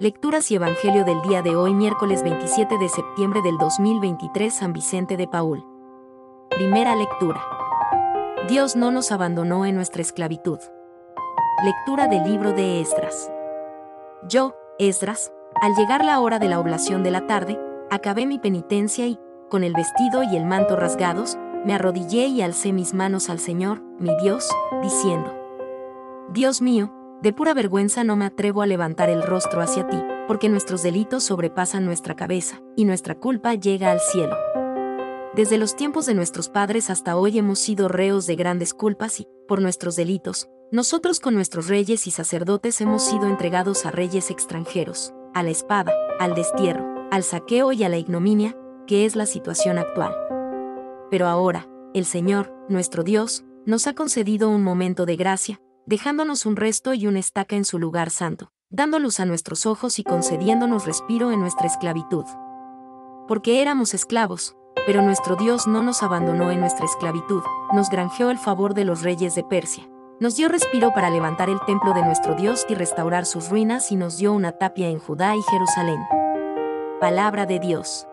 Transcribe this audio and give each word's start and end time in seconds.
Lecturas 0.00 0.50
y 0.50 0.54
Evangelio 0.54 1.04
del 1.04 1.20
día 1.20 1.42
de 1.42 1.54
hoy, 1.56 1.74
miércoles 1.74 2.22
27 2.22 2.78
de 2.78 2.88
septiembre 2.88 3.42
del 3.42 3.58
2023, 3.58 4.50
San 4.54 4.72
Vicente 4.72 5.18
de 5.18 5.28
Paul. 5.28 5.62
Primera 6.48 6.96
lectura. 6.96 7.38
Dios 8.48 8.76
no 8.76 8.92
nos 8.92 9.12
abandonó 9.12 9.66
en 9.66 9.74
nuestra 9.74 10.00
esclavitud. 10.00 10.58
Lectura 11.62 12.06
del 12.06 12.24
libro 12.24 12.54
de 12.54 12.80
Esdras. 12.80 13.30
Yo, 14.26 14.54
Esdras, 14.78 15.34
al 15.60 15.74
llegar 15.74 16.02
la 16.02 16.18
hora 16.20 16.38
de 16.38 16.48
la 16.48 16.60
oblación 16.60 17.02
de 17.02 17.10
la 17.10 17.26
tarde, 17.26 17.60
acabé 17.90 18.24
mi 18.24 18.38
penitencia 18.38 19.06
y, 19.06 19.18
con 19.50 19.64
el 19.64 19.74
vestido 19.74 20.22
y 20.22 20.34
el 20.34 20.46
manto 20.46 20.76
rasgados, 20.76 21.36
me 21.66 21.74
arrodillé 21.74 22.26
y 22.26 22.40
alcé 22.40 22.72
mis 22.72 22.94
manos 22.94 23.28
al 23.28 23.38
Señor, 23.38 23.82
mi 23.98 24.16
Dios, 24.22 24.48
diciendo, 24.80 25.30
Dios 26.30 26.62
mío, 26.62 26.90
de 27.22 27.32
pura 27.32 27.52
vergüenza 27.52 28.02
no 28.02 28.16
me 28.16 28.24
atrevo 28.24 28.62
a 28.62 28.66
levantar 28.66 29.10
el 29.10 29.22
rostro 29.22 29.60
hacia 29.60 29.86
ti, 29.86 29.98
porque 30.26 30.48
nuestros 30.48 30.82
delitos 30.82 31.24
sobrepasan 31.24 31.84
nuestra 31.84 32.16
cabeza, 32.16 32.62
y 32.76 32.84
nuestra 32.84 33.14
culpa 33.14 33.54
llega 33.54 33.90
al 33.90 34.00
cielo. 34.00 34.36
Desde 35.34 35.58
los 35.58 35.76
tiempos 35.76 36.06
de 36.06 36.14
nuestros 36.14 36.48
padres 36.48 36.90
hasta 36.90 37.16
hoy 37.16 37.38
hemos 37.38 37.58
sido 37.58 37.88
reos 37.88 38.26
de 38.26 38.36
grandes 38.36 38.74
culpas 38.74 39.20
y, 39.20 39.28
por 39.46 39.60
nuestros 39.60 39.96
delitos, 39.96 40.48
nosotros 40.72 41.20
con 41.20 41.34
nuestros 41.34 41.68
reyes 41.68 42.06
y 42.06 42.10
sacerdotes 42.10 42.80
hemos 42.80 43.02
sido 43.02 43.26
entregados 43.26 43.86
a 43.86 43.90
reyes 43.90 44.30
extranjeros, 44.30 45.12
a 45.34 45.42
la 45.42 45.50
espada, 45.50 45.92
al 46.18 46.34
destierro, 46.34 47.08
al 47.10 47.22
saqueo 47.22 47.72
y 47.72 47.84
a 47.84 47.88
la 47.88 47.98
ignominia, 47.98 48.56
que 48.86 49.04
es 49.04 49.14
la 49.14 49.26
situación 49.26 49.78
actual. 49.78 50.16
Pero 51.10 51.26
ahora, 51.26 51.68
el 51.92 52.04
Señor, 52.04 52.52
nuestro 52.68 53.02
Dios, 53.02 53.44
nos 53.66 53.86
ha 53.86 53.94
concedido 53.94 54.48
un 54.48 54.62
momento 54.62 55.06
de 55.06 55.16
gracia, 55.16 55.60
dejándonos 55.86 56.46
un 56.46 56.56
resto 56.56 56.94
y 56.94 57.06
una 57.06 57.18
estaca 57.18 57.56
en 57.56 57.64
su 57.64 57.78
lugar 57.78 58.10
santo, 58.10 58.52
dando 58.70 58.98
luz 58.98 59.20
a 59.20 59.24
nuestros 59.24 59.66
ojos 59.66 59.98
y 59.98 60.04
concediéndonos 60.04 60.86
respiro 60.86 61.32
en 61.32 61.40
nuestra 61.40 61.66
esclavitud. 61.66 62.24
Porque 63.26 63.62
éramos 63.62 63.94
esclavos, 63.94 64.56
pero 64.86 65.02
nuestro 65.02 65.36
Dios 65.36 65.66
no 65.66 65.82
nos 65.82 66.02
abandonó 66.02 66.50
en 66.50 66.60
nuestra 66.60 66.84
esclavitud, 66.84 67.42
nos 67.72 67.90
granjeó 67.90 68.30
el 68.30 68.38
favor 68.38 68.74
de 68.74 68.84
los 68.84 69.02
reyes 69.02 69.34
de 69.34 69.44
Persia. 69.44 69.88
Nos 70.20 70.36
dio 70.36 70.48
respiro 70.48 70.92
para 70.92 71.08
levantar 71.08 71.48
el 71.48 71.60
templo 71.60 71.94
de 71.94 72.02
nuestro 72.02 72.34
Dios 72.34 72.66
y 72.68 72.74
restaurar 72.74 73.24
sus 73.24 73.48
ruinas 73.48 73.90
y 73.90 73.96
nos 73.96 74.18
dio 74.18 74.34
una 74.34 74.52
tapia 74.52 74.88
en 74.88 74.98
Judá 74.98 75.34
y 75.34 75.42
Jerusalén. 75.42 76.00
Palabra 77.00 77.46
de 77.46 77.58
Dios. 77.58 78.06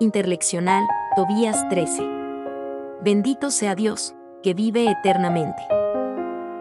Interleccional, 0.00 0.84
Tobías 1.14 1.68
13. 1.68 2.02
Bendito 3.02 3.52
sea 3.52 3.76
Dios, 3.76 4.16
que 4.42 4.54
vive 4.54 4.90
eternamente 4.90 5.62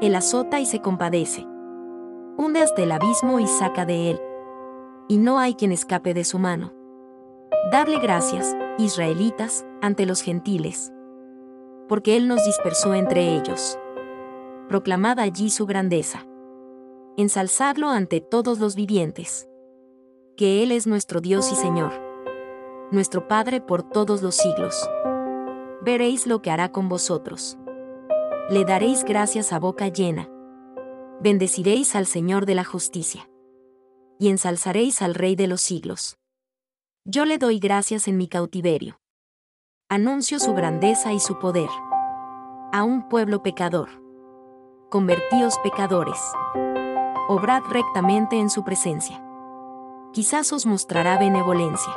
él 0.01 0.15
azota 0.15 0.59
y 0.59 0.65
se 0.65 0.81
compadece. 0.81 1.45
Hunde 2.35 2.61
hasta 2.61 2.81
el 2.81 2.91
abismo 2.91 3.39
y 3.39 3.45
saca 3.45 3.85
de 3.85 4.09
él. 4.09 4.19
Y 5.07 5.17
no 5.17 5.37
hay 5.37 5.53
quien 5.53 5.71
escape 5.71 6.15
de 6.15 6.23
su 6.23 6.39
mano. 6.39 6.73
Darle 7.71 7.99
gracias, 7.99 8.57
israelitas, 8.79 9.63
ante 9.79 10.07
los 10.07 10.23
gentiles. 10.23 10.91
Porque 11.87 12.17
Él 12.17 12.27
nos 12.27 12.43
dispersó 12.45 12.95
entre 12.95 13.35
ellos. 13.35 13.77
Proclamad 14.69 15.19
allí 15.19 15.51
su 15.51 15.67
grandeza. 15.67 16.25
Ensalzadlo 17.15 17.89
ante 17.89 18.21
todos 18.21 18.59
los 18.59 18.75
vivientes. 18.75 19.47
Que 20.35 20.63
Él 20.63 20.71
es 20.71 20.87
nuestro 20.87 21.21
Dios 21.21 21.51
y 21.51 21.55
Señor. 21.55 21.91
Nuestro 22.91 23.27
Padre 23.27 23.61
por 23.61 23.83
todos 23.83 24.23
los 24.23 24.35
siglos. 24.35 24.89
Veréis 25.83 26.25
lo 26.25 26.41
que 26.41 26.49
hará 26.49 26.71
con 26.71 26.89
vosotros 26.89 27.59
le 28.49 28.65
daréis 28.65 29.03
gracias 29.03 29.53
a 29.53 29.59
boca 29.59 29.87
llena. 29.87 30.29
Bendeciréis 31.21 31.95
al 31.95 32.05
Señor 32.05 32.45
de 32.45 32.55
la 32.55 32.63
justicia. 32.63 33.29
Y 34.19 34.29
ensalzaréis 34.29 35.01
al 35.01 35.15
Rey 35.15 35.35
de 35.35 35.47
los 35.47 35.61
siglos. 35.61 36.17
Yo 37.05 37.25
le 37.25 37.37
doy 37.37 37.59
gracias 37.59 38.07
en 38.07 38.17
mi 38.17 38.27
cautiverio. 38.27 38.99
Anuncio 39.89 40.39
su 40.39 40.53
grandeza 40.53 41.13
y 41.13 41.19
su 41.19 41.39
poder. 41.39 41.69
A 42.71 42.83
un 42.83 43.09
pueblo 43.09 43.41
pecador. 43.41 43.89
Convertíos 44.89 45.57
pecadores. 45.63 46.19
Obrad 47.29 47.63
rectamente 47.69 48.37
en 48.37 48.49
su 48.49 48.63
presencia. 48.63 49.23
Quizás 50.13 50.51
os 50.51 50.65
mostrará 50.65 51.17
benevolencia. 51.17 51.93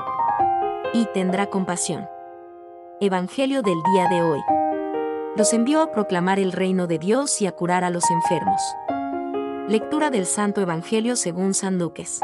Y 0.92 1.06
tendrá 1.06 1.50
compasión. 1.50 2.06
Evangelio 3.00 3.62
del 3.62 3.82
día 3.82 4.08
de 4.08 4.22
hoy 4.22 4.40
los 5.36 5.52
envió 5.52 5.82
a 5.82 5.90
proclamar 5.90 6.38
el 6.38 6.52
reino 6.52 6.86
de 6.86 6.98
Dios 6.98 7.42
y 7.42 7.46
a 7.46 7.52
curar 7.52 7.82
a 7.82 7.90
los 7.90 8.04
enfermos. 8.08 8.60
Lectura 9.68 10.10
del 10.10 10.26
Santo 10.26 10.60
Evangelio 10.60 11.16
según 11.16 11.54
San 11.54 11.78
Lucas. 11.78 12.20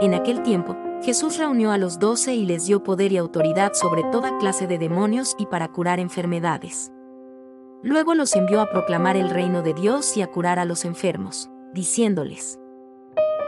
En 0.00 0.14
aquel 0.14 0.42
tiempo, 0.42 0.76
Jesús 1.00 1.38
reunió 1.38 1.70
a 1.70 1.78
los 1.78 2.00
doce 2.00 2.34
y 2.34 2.44
les 2.44 2.66
dio 2.66 2.82
poder 2.82 3.12
y 3.12 3.18
autoridad 3.18 3.74
sobre 3.74 4.02
toda 4.04 4.36
clase 4.38 4.66
de 4.66 4.78
demonios 4.78 5.36
y 5.38 5.46
para 5.46 5.68
curar 5.68 6.00
enfermedades. 6.00 6.90
Luego 7.84 8.16
los 8.16 8.34
envió 8.34 8.60
a 8.60 8.70
proclamar 8.70 9.16
el 9.16 9.30
reino 9.30 9.62
de 9.62 9.74
Dios 9.74 10.16
y 10.16 10.22
a 10.22 10.26
curar 10.26 10.58
a 10.58 10.64
los 10.64 10.84
enfermos, 10.84 11.48
diciéndoles, 11.72 12.58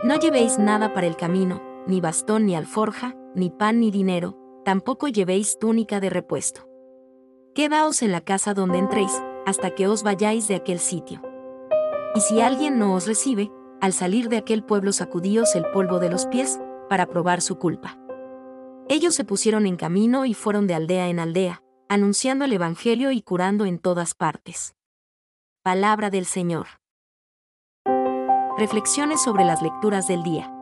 No 0.05 0.17
llevéis 0.21 0.61
nada 0.61 0.95
para 0.95 1.09
el 1.09 1.17
camino, 1.17 1.61
ni 1.89 2.01
bastón 2.01 2.47
ni 2.47 2.55
alforja, 2.55 3.17
ni 3.35 3.51
pan 3.51 3.81
ni 3.81 3.91
dinero, 3.91 4.39
tampoco 4.65 5.09
llevéis 5.09 5.59
túnica 5.59 5.99
de 5.99 6.11
repuesto. 6.11 6.70
Quedaos 7.55 8.03
en 8.03 8.13
la 8.13 8.21
casa 8.21 8.55
donde 8.55 8.79
entréis, 8.79 9.21
hasta 9.45 9.75
que 9.75 9.89
os 9.89 10.05
vayáis 10.05 10.47
de 10.47 10.55
aquel 10.55 10.79
sitio. 10.79 11.21
Y 12.15 12.21
si 12.21 12.41
alguien 12.41 12.79
no 12.79 12.95
os 12.95 13.09
recibe, 13.09 13.51
al 13.81 13.93
salir 13.93 14.29
de 14.29 14.37
aquel 14.37 14.63
pueblo 14.63 14.93
sacudíos 14.93 15.57
el 15.57 15.65
polvo 15.73 15.99
de 15.99 16.11
los 16.11 16.27
pies, 16.27 16.61
para 16.89 17.07
probar 17.07 17.41
su 17.41 17.59
culpa. 17.59 17.99
Ellos 18.89 19.17
se 19.17 19.25
pusieron 19.25 19.67
en 19.67 19.77
camino 19.77 20.27
y 20.27 20.35
fueron 20.35 20.69
de 20.69 20.75
aldea 20.75 21.09
en 21.09 21.19
aldea, 21.19 21.63
anunciando 21.89 22.45
el 22.45 22.53
Evangelio 22.53 23.11
y 23.11 23.21
curando 23.21 23.65
en 23.65 23.81
todas 23.81 24.15
partes. 24.15 24.77
Palabra 25.63 26.09
del 26.09 26.27
Señor. 26.27 26.67
Reflexiones 28.59 29.23
sobre 29.23 29.45
las 29.45 29.61
lecturas 29.61 30.07
del 30.07 30.23
día. 30.23 30.55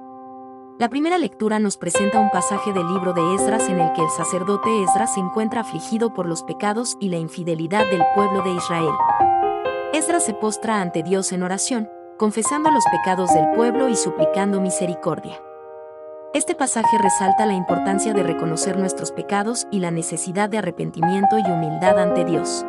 La 0.78 0.88
primera 0.88 1.18
lectura 1.18 1.58
nos 1.58 1.76
presenta 1.76 2.20
un 2.20 2.30
pasaje 2.30 2.72
del 2.72 2.86
libro 2.86 3.12
de 3.12 3.34
Esdras 3.34 3.68
en 3.68 3.80
el 3.80 3.92
que 3.94 4.02
el 4.02 4.10
sacerdote 4.10 4.84
Esdras 4.84 5.12
se 5.12 5.18
encuentra 5.18 5.62
afligido 5.62 6.14
por 6.14 6.26
los 6.26 6.44
pecados 6.44 6.96
y 7.00 7.08
la 7.08 7.16
infidelidad 7.16 7.84
del 7.90 8.04
pueblo 8.14 8.42
de 8.42 8.52
Israel. 8.52 8.92
Esdras 9.92 10.24
se 10.24 10.34
postra 10.34 10.80
ante 10.80 11.02
Dios 11.02 11.32
en 11.32 11.42
oración, 11.42 11.88
confesando 12.16 12.70
los 12.70 12.84
pecados 12.92 13.34
del 13.34 13.50
pueblo 13.56 13.88
y 13.88 13.96
suplicando 13.96 14.60
misericordia. 14.60 15.42
Este 16.32 16.54
pasaje 16.54 16.96
resalta 16.96 17.44
la 17.44 17.54
importancia 17.54 18.14
de 18.14 18.22
reconocer 18.22 18.78
nuestros 18.78 19.10
pecados 19.10 19.66
y 19.72 19.80
la 19.80 19.90
necesidad 19.90 20.48
de 20.48 20.58
arrepentimiento 20.58 21.38
y 21.40 21.50
humildad 21.50 21.98
ante 21.98 22.24
Dios. 22.24 22.64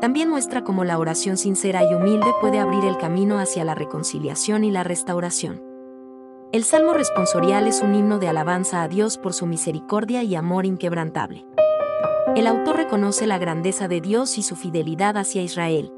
También 0.00 0.28
muestra 0.28 0.64
cómo 0.64 0.82
la 0.82 0.98
oración 0.98 1.36
sincera 1.36 1.84
y 1.84 1.94
humilde 1.94 2.32
puede 2.40 2.58
abrir 2.58 2.84
el 2.84 2.98
camino 2.98 3.38
hacia 3.38 3.64
la 3.64 3.76
reconciliación 3.76 4.64
y 4.64 4.72
la 4.72 4.82
restauración. 4.82 5.71
El 6.52 6.64
Salmo 6.64 6.92
responsorial 6.92 7.66
es 7.66 7.80
un 7.80 7.94
himno 7.94 8.18
de 8.18 8.28
alabanza 8.28 8.82
a 8.82 8.88
Dios 8.88 9.16
por 9.16 9.32
su 9.32 9.46
misericordia 9.46 10.22
y 10.22 10.34
amor 10.34 10.66
inquebrantable. 10.66 11.46
El 12.36 12.46
autor 12.46 12.76
reconoce 12.76 13.26
la 13.26 13.38
grandeza 13.38 13.88
de 13.88 14.02
Dios 14.02 14.36
y 14.36 14.42
su 14.42 14.54
fidelidad 14.54 15.16
hacia 15.16 15.40
Israel. 15.40 15.90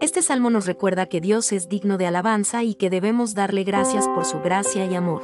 Este 0.00 0.22
salmo 0.22 0.50
nos 0.50 0.66
recuerda 0.66 1.06
que 1.06 1.20
Dios 1.20 1.52
es 1.52 1.68
digno 1.68 1.98
de 1.98 2.08
alabanza 2.08 2.64
y 2.64 2.74
que 2.74 2.90
debemos 2.90 3.36
darle 3.36 3.62
gracias 3.62 4.08
por 4.08 4.24
su 4.24 4.40
gracia 4.40 4.86
y 4.86 4.96
amor. 4.96 5.22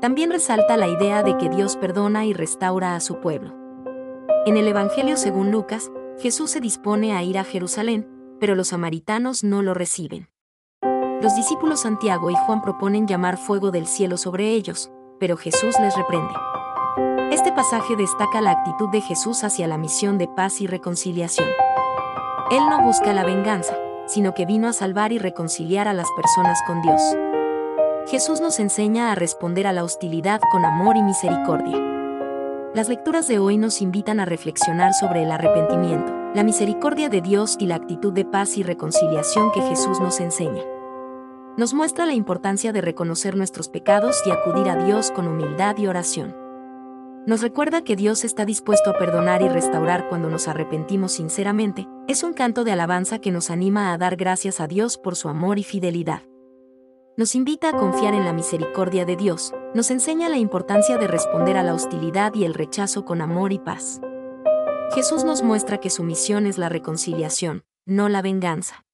También 0.00 0.30
resalta 0.30 0.76
la 0.76 0.86
idea 0.86 1.24
de 1.24 1.36
que 1.36 1.48
Dios 1.48 1.76
perdona 1.76 2.26
y 2.26 2.32
restaura 2.32 2.94
a 2.94 3.00
su 3.00 3.18
pueblo. 3.18 3.52
En 4.46 4.58
el 4.58 4.68
Evangelio 4.68 5.16
según 5.16 5.50
Lucas, 5.50 5.90
Jesús 6.20 6.52
se 6.52 6.60
dispone 6.60 7.16
a 7.16 7.24
ir 7.24 7.36
a 7.36 7.42
Jerusalén, 7.42 8.08
pero 8.38 8.54
los 8.54 8.68
samaritanos 8.68 9.42
no 9.42 9.60
lo 9.60 9.74
reciben. 9.74 10.29
Los 11.22 11.36
discípulos 11.36 11.80
Santiago 11.80 12.30
y 12.30 12.34
Juan 12.34 12.62
proponen 12.62 13.06
llamar 13.06 13.36
fuego 13.36 13.70
del 13.70 13.86
cielo 13.86 14.16
sobre 14.16 14.52
ellos, 14.52 14.90
pero 15.18 15.36
Jesús 15.36 15.78
les 15.78 15.94
reprende. 15.94 16.32
Este 17.30 17.52
pasaje 17.52 17.94
destaca 17.94 18.40
la 18.40 18.52
actitud 18.52 18.88
de 18.88 19.02
Jesús 19.02 19.44
hacia 19.44 19.66
la 19.66 19.76
misión 19.76 20.16
de 20.16 20.28
paz 20.28 20.62
y 20.62 20.66
reconciliación. 20.66 21.46
Él 22.50 22.62
no 22.70 22.82
busca 22.82 23.12
la 23.12 23.24
venganza, 23.24 23.76
sino 24.06 24.32
que 24.32 24.46
vino 24.46 24.66
a 24.66 24.72
salvar 24.72 25.12
y 25.12 25.18
reconciliar 25.18 25.88
a 25.88 25.92
las 25.92 26.08
personas 26.16 26.58
con 26.66 26.80
Dios. 26.80 27.02
Jesús 28.06 28.40
nos 28.40 28.58
enseña 28.58 29.12
a 29.12 29.14
responder 29.14 29.66
a 29.66 29.74
la 29.74 29.84
hostilidad 29.84 30.40
con 30.50 30.64
amor 30.64 30.96
y 30.96 31.02
misericordia. 31.02 31.76
Las 32.74 32.88
lecturas 32.88 33.28
de 33.28 33.38
hoy 33.38 33.58
nos 33.58 33.82
invitan 33.82 34.20
a 34.20 34.24
reflexionar 34.24 34.94
sobre 34.94 35.24
el 35.24 35.30
arrepentimiento, 35.30 36.14
la 36.34 36.44
misericordia 36.44 37.10
de 37.10 37.20
Dios 37.20 37.56
y 37.58 37.66
la 37.66 37.74
actitud 37.74 38.14
de 38.14 38.24
paz 38.24 38.56
y 38.56 38.62
reconciliación 38.62 39.52
que 39.52 39.60
Jesús 39.60 40.00
nos 40.00 40.18
enseña 40.18 40.62
nos 41.56 41.74
muestra 41.74 42.06
la 42.06 42.14
importancia 42.14 42.72
de 42.72 42.80
reconocer 42.80 43.36
nuestros 43.36 43.68
pecados 43.68 44.22
y 44.24 44.30
acudir 44.30 44.68
a 44.68 44.84
Dios 44.84 45.10
con 45.10 45.26
humildad 45.26 45.76
y 45.78 45.86
oración. 45.86 46.34
Nos 47.26 47.42
recuerda 47.42 47.82
que 47.82 47.96
Dios 47.96 48.24
está 48.24 48.46
dispuesto 48.46 48.90
a 48.90 48.98
perdonar 48.98 49.42
y 49.42 49.48
restaurar 49.48 50.08
cuando 50.08 50.30
nos 50.30 50.48
arrepentimos 50.48 51.12
sinceramente, 51.12 51.86
es 52.08 52.22
un 52.22 52.32
canto 52.32 52.64
de 52.64 52.72
alabanza 52.72 53.18
que 53.18 53.30
nos 53.30 53.50
anima 53.50 53.92
a 53.92 53.98
dar 53.98 54.16
gracias 54.16 54.58
a 54.58 54.66
Dios 54.66 54.96
por 54.96 55.16
su 55.16 55.28
amor 55.28 55.58
y 55.58 55.64
fidelidad. 55.64 56.22
nos 57.16 57.34
invita 57.34 57.68
a 57.68 57.76
confiar 57.76 58.14
en 58.14 58.24
la 58.24 58.32
misericordia 58.32 59.04
de 59.04 59.14
Dios, 59.14 59.52
nos 59.74 59.90
enseña 59.90 60.30
la 60.30 60.38
importancia 60.38 60.96
de 60.96 61.06
responder 61.06 61.58
a 61.58 61.62
la 61.62 61.74
hostilidad 61.74 62.32
y 62.34 62.44
el 62.44 62.54
rechazo 62.54 63.04
con 63.04 63.20
amor 63.20 63.52
y 63.52 63.58
paz. 63.58 64.00
Jesús 64.94 65.24
nos 65.24 65.42
muestra 65.42 65.78
que 65.78 65.90
su 65.90 66.02
misión 66.02 66.46
es 66.46 66.56
la 66.56 66.70
reconciliación, 66.70 67.64
no 67.84 68.08
la 68.08 68.22
venganza. 68.22 68.86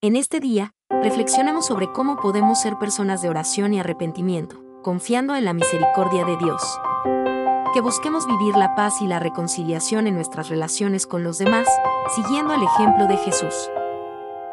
En 0.00 0.14
este 0.14 0.38
día, 0.38 0.74
reflexionemos 1.02 1.66
sobre 1.66 1.90
cómo 1.90 2.20
podemos 2.20 2.60
ser 2.60 2.78
personas 2.78 3.20
de 3.20 3.30
oración 3.30 3.74
y 3.74 3.80
arrepentimiento, 3.80 4.62
confiando 4.80 5.34
en 5.34 5.44
la 5.44 5.52
misericordia 5.52 6.24
de 6.24 6.36
Dios. 6.36 6.62
Que 7.74 7.80
busquemos 7.80 8.24
vivir 8.28 8.56
la 8.56 8.76
paz 8.76 9.02
y 9.02 9.08
la 9.08 9.18
reconciliación 9.18 10.06
en 10.06 10.14
nuestras 10.14 10.50
relaciones 10.50 11.08
con 11.08 11.24
los 11.24 11.38
demás, 11.38 11.66
siguiendo 12.14 12.54
el 12.54 12.62
ejemplo 12.62 13.08
de 13.08 13.16
Jesús. 13.16 13.52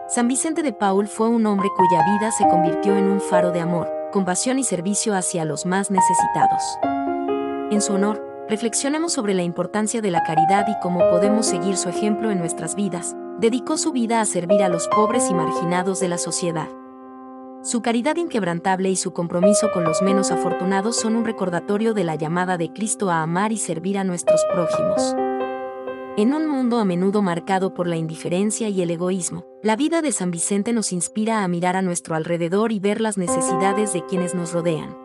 San 0.07 0.27
Vicente 0.27 0.63
de 0.63 0.73
Paul 0.73 1.07
fue 1.07 1.27
un 1.27 1.45
hombre 1.45 1.69
cuya 1.77 2.03
vida 2.03 2.31
se 2.31 2.47
convirtió 2.47 2.95
en 2.95 3.05
un 3.05 3.21
faro 3.21 3.51
de 3.51 3.61
amor, 3.61 3.87
compasión 4.11 4.57
y 4.57 4.63
servicio 4.63 5.13
hacia 5.13 5.45
los 5.45 5.67
más 5.67 5.91
necesitados. 5.91 6.63
En 7.69 7.81
su 7.81 7.93
honor, 7.93 8.47
reflexionemos 8.49 9.13
sobre 9.13 9.35
la 9.35 9.43
importancia 9.43 10.01
de 10.01 10.09
la 10.09 10.23
caridad 10.23 10.65
y 10.67 10.79
cómo 10.81 11.01
podemos 11.11 11.45
seguir 11.45 11.77
su 11.77 11.87
ejemplo 11.87 12.31
en 12.31 12.39
nuestras 12.39 12.73
vidas. 12.73 13.15
Dedicó 13.39 13.77
su 13.77 13.91
vida 13.91 14.21
a 14.21 14.25
servir 14.25 14.63
a 14.63 14.69
los 14.69 14.87
pobres 14.87 15.29
y 15.29 15.33
marginados 15.33 15.99
de 15.99 16.07
la 16.07 16.17
sociedad. 16.17 16.69
Su 17.63 17.81
caridad 17.81 18.15
inquebrantable 18.15 18.89
y 18.89 18.95
su 18.95 19.11
compromiso 19.11 19.71
con 19.73 19.83
los 19.83 20.01
menos 20.01 20.31
afortunados 20.31 20.95
son 20.95 21.17
un 21.17 21.25
recordatorio 21.25 21.93
de 21.93 22.05
la 22.05 22.15
llamada 22.15 22.57
de 22.57 22.71
Cristo 22.71 23.09
a 23.09 23.21
amar 23.21 23.51
y 23.51 23.57
servir 23.57 23.97
a 23.97 24.05
nuestros 24.05 24.41
prójimos. 24.53 25.15
En 26.15 26.33
un 26.33 26.47
mundo 26.47 26.79
a 26.79 26.85
menudo 26.85 27.21
marcado 27.21 27.73
por 27.73 27.87
la 27.87 27.97
indiferencia 27.97 28.69
y 28.69 28.81
el 28.81 28.89
egoísmo, 28.89 29.43
la 29.61 29.75
vida 29.75 30.01
de 30.01 30.13
San 30.13 30.31
Vicente 30.31 30.71
nos 30.71 30.93
inspira 30.93 31.43
a 31.43 31.47
mirar 31.49 31.75
a 31.75 31.81
nuestro 31.81 32.15
alrededor 32.15 32.71
y 32.71 32.79
ver 32.79 33.01
las 33.01 33.17
necesidades 33.17 33.91
de 33.91 34.05
quienes 34.05 34.33
nos 34.33 34.53
rodean. 34.53 34.95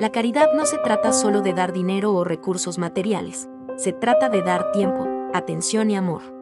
La 0.00 0.10
caridad 0.10 0.48
no 0.56 0.66
se 0.66 0.78
trata 0.78 1.12
solo 1.12 1.42
de 1.42 1.54
dar 1.54 1.72
dinero 1.72 2.12
o 2.12 2.24
recursos 2.24 2.76
materiales, 2.76 3.48
se 3.76 3.92
trata 3.92 4.28
de 4.30 4.42
dar 4.42 4.72
tiempo, 4.72 5.06
atención 5.32 5.92
y 5.92 5.96
amor. 5.96 6.35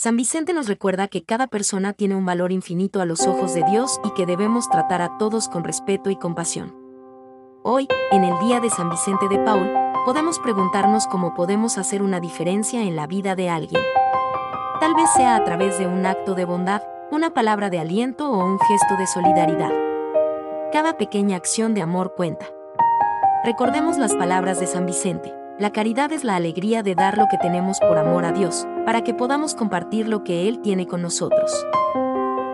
San 0.00 0.16
Vicente 0.16 0.54
nos 0.54 0.66
recuerda 0.66 1.08
que 1.08 1.24
cada 1.24 1.46
persona 1.46 1.92
tiene 1.92 2.16
un 2.16 2.24
valor 2.24 2.52
infinito 2.52 3.02
a 3.02 3.04
los 3.04 3.26
ojos 3.26 3.52
de 3.52 3.62
Dios 3.64 4.00
y 4.02 4.14
que 4.14 4.24
debemos 4.24 4.70
tratar 4.70 5.02
a 5.02 5.18
todos 5.18 5.46
con 5.50 5.62
respeto 5.62 6.08
y 6.08 6.16
compasión. 6.16 6.74
Hoy, 7.64 7.86
en 8.10 8.24
el 8.24 8.38
día 8.38 8.60
de 8.60 8.70
San 8.70 8.88
Vicente 8.88 9.28
de 9.28 9.38
Paul, 9.40 9.70
podemos 10.06 10.38
preguntarnos 10.38 11.06
cómo 11.06 11.34
podemos 11.34 11.76
hacer 11.76 12.00
una 12.00 12.18
diferencia 12.18 12.80
en 12.80 12.96
la 12.96 13.06
vida 13.06 13.36
de 13.36 13.50
alguien. 13.50 13.82
Tal 14.80 14.94
vez 14.94 15.10
sea 15.10 15.36
a 15.36 15.44
través 15.44 15.78
de 15.78 15.86
un 15.86 16.06
acto 16.06 16.34
de 16.34 16.46
bondad, 16.46 16.80
una 17.10 17.34
palabra 17.34 17.68
de 17.68 17.78
aliento 17.78 18.32
o 18.32 18.42
un 18.42 18.58
gesto 18.58 18.96
de 18.96 19.06
solidaridad. 19.06 19.72
Cada 20.72 20.96
pequeña 20.96 21.36
acción 21.36 21.74
de 21.74 21.82
amor 21.82 22.14
cuenta. 22.14 22.46
Recordemos 23.44 23.98
las 23.98 24.14
palabras 24.14 24.60
de 24.60 24.66
San 24.66 24.86
Vicente. 24.86 25.39
La 25.60 25.74
caridad 25.74 26.10
es 26.10 26.24
la 26.24 26.36
alegría 26.36 26.82
de 26.82 26.94
dar 26.94 27.18
lo 27.18 27.26
que 27.30 27.36
tenemos 27.36 27.80
por 27.80 27.98
amor 27.98 28.24
a 28.24 28.32
Dios, 28.32 28.66
para 28.86 29.04
que 29.04 29.12
podamos 29.12 29.54
compartir 29.54 30.08
lo 30.08 30.24
que 30.24 30.48
Él 30.48 30.62
tiene 30.62 30.86
con 30.86 31.02
nosotros. 31.02 31.52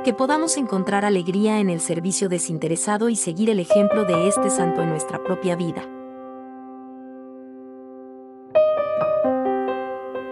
Que 0.02 0.12
podamos 0.12 0.56
encontrar 0.56 1.04
alegría 1.04 1.60
en 1.60 1.70
el 1.70 1.78
servicio 1.80 2.28
desinteresado 2.28 3.08
y 3.08 3.14
seguir 3.14 3.48
el 3.48 3.60
ejemplo 3.60 4.06
de 4.06 4.26
este 4.26 4.50
santo 4.50 4.82
en 4.82 4.88
nuestra 4.88 5.22
propia 5.22 5.54
vida. 5.54 5.88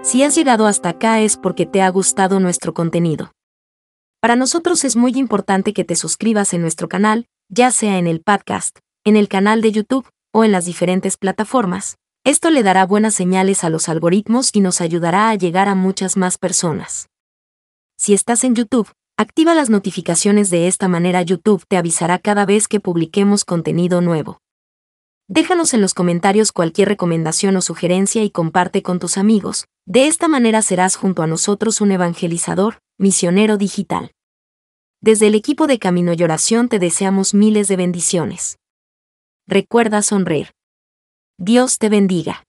Si 0.02 0.24
has 0.24 0.34
llegado 0.34 0.66
hasta 0.66 0.88
acá 0.88 1.20
es 1.20 1.36
porque 1.36 1.66
te 1.66 1.80
ha 1.80 1.88
gustado 1.90 2.40
nuestro 2.40 2.74
contenido. 2.74 3.30
Para 4.20 4.34
nosotros 4.34 4.82
es 4.82 4.96
muy 4.96 5.12
importante 5.12 5.72
que 5.74 5.84
te 5.84 5.94
suscribas 5.94 6.52
en 6.54 6.62
nuestro 6.62 6.88
canal, 6.88 7.28
ya 7.48 7.70
sea 7.70 7.98
en 7.98 8.08
el 8.08 8.20
podcast, 8.20 8.80
en 9.04 9.14
el 9.14 9.28
canal 9.28 9.62
de 9.62 9.70
YouTube 9.70 10.08
o 10.32 10.42
en 10.42 10.50
las 10.50 10.64
diferentes 10.64 11.16
plataformas. 11.16 11.98
Esto 12.26 12.48
le 12.48 12.62
dará 12.62 12.86
buenas 12.86 13.14
señales 13.14 13.64
a 13.64 13.68
los 13.68 13.90
algoritmos 13.90 14.48
y 14.54 14.60
nos 14.60 14.80
ayudará 14.80 15.28
a 15.28 15.34
llegar 15.34 15.68
a 15.68 15.74
muchas 15.74 16.16
más 16.16 16.38
personas. 16.38 17.10
Si 17.98 18.14
estás 18.14 18.44
en 18.44 18.54
YouTube, 18.54 18.90
activa 19.18 19.54
las 19.54 19.68
notificaciones 19.68 20.48
de 20.48 20.66
esta 20.66 20.88
manera 20.88 21.20
YouTube 21.20 21.66
te 21.68 21.76
avisará 21.76 22.18
cada 22.18 22.46
vez 22.46 22.66
que 22.66 22.80
publiquemos 22.80 23.44
contenido 23.44 24.00
nuevo. 24.00 24.38
Déjanos 25.28 25.74
en 25.74 25.82
los 25.82 25.92
comentarios 25.92 26.50
cualquier 26.50 26.88
recomendación 26.88 27.58
o 27.58 27.60
sugerencia 27.60 28.22
y 28.22 28.30
comparte 28.30 28.82
con 28.82 28.98
tus 28.98 29.18
amigos. 29.18 29.66
De 29.84 30.06
esta 30.06 30.26
manera 30.26 30.62
serás 30.62 30.96
junto 30.96 31.22
a 31.22 31.26
nosotros 31.26 31.82
un 31.82 31.92
evangelizador, 31.92 32.78
misionero 32.96 33.58
digital. 33.58 34.12
Desde 35.02 35.26
el 35.26 35.34
equipo 35.34 35.66
de 35.66 35.78
Camino 35.78 36.14
y 36.14 36.22
Oración 36.22 36.70
te 36.70 36.78
deseamos 36.78 37.34
miles 37.34 37.68
de 37.68 37.76
bendiciones. 37.76 38.56
Recuerda 39.46 40.00
sonreír. 40.00 40.54
Dios 41.38 41.78
te 41.78 41.88
bendiga. 41.88 42.46